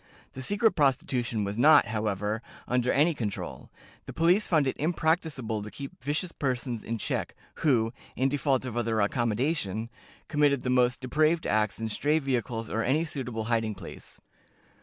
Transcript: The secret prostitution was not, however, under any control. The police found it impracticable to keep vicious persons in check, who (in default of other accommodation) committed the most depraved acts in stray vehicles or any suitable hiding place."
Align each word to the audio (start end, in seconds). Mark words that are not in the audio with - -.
The 0.33 0.41
secret 0.41 0.71
prostitution 0.71 1.43
was 1.43 1.59
not, 1.59 1.85
however, 1.89 2.41
under 2.67 2.91
any 2.91 3.13
control. 3.13 3.69
The 4.07 4.13
police 4.13 4.47
found 4.47 4.65
it 4.65 4.75
impracticable 4.79 5.61
to 5.61 5.69
keep 5.69 6.03
vicious 6.03 6.31
persons 6.31 6.81
in 6.83 6.97
check, 6.97 7.35
who 7.57 7.93
(in 8.15 8.27
default 8.27 8.65
of 8.65 8.75
other 8.75 8.99
accommodation) 8.99 9.91
committed 10.27 10.63
the 10.63 10.71
most 10.71 11.01
depraved 11.01 11.45
acts 11.45 11.79
in 11.79 11.87
stray 11.87 12.17
vehicles 12.17 12.67
or 12.67 12.81
any 12.81 13.05
suitable 13.05 13.43
hiding 13.43 13.75
place." 13.75 14.19